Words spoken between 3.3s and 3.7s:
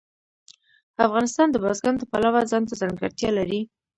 لري.